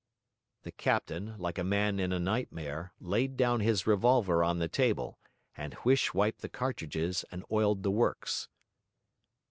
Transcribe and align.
The 0.63 0.71
captain, 0.71 1.37
like 1.37 1.59
a 1.59 1.63
man 1.63 1.99
in 1.99 2.11
a 2.11 2.17
nightmare, 2.17 2.91
laid 2.99 3.37
down 3.37 3.59
his 3.59 3.85
revolver 3.85 4.43
on 4.43 4.57
the 4.57 4.67
table, 4.67 5.19
and 5.55 5.75
Huish 5.75 6.11
wiped 6.11 6.41
the 6.41 6.49
cartridges 6.49 7.23
and 7.31 7.45
oiled 7.51 7.83
the 7.83 7.91
works. 7.91 8.49